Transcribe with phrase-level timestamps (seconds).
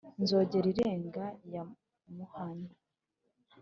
[0.21, 1.63] Nzogerirenga ya
[2.15, 2.71] Muhanyi,